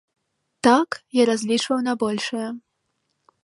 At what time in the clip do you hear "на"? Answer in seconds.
1.91-1.97